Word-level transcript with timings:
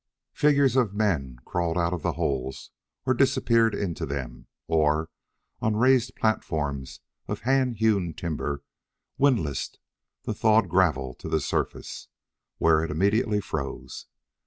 Figures 0.33 0.75
of 0.75 0.95
men 0.95 1.37
crawled 1.45 1.77
out 1.77 1.93
of 1.93 2.01
the 2.01 2.13
holes, 2.13 2.71
or 3.05 3.13
disappeared 3.13 3.75
into 3.75 4.03
them, 4.03 4.47
or, 4.67 5.11
on 5.61 5.75
raised 5.75 6.15
platforms 6.15 7.01
of 7.27 7.41
hand 7.41 7.75
hewn 7.77 8.15
timber, 8.15 8.63
windlassed 9.19 9.77
the 10.23 10.33
thawed 10.33 10.69
gravel 10.69 11.13
to 11.13 11.29
the 11.29 11.39
surface, 11.39 12.07
where 12.57 12.83
it 12.83 12.89
immediately 12.89 13.39
froze. 13.39 14.07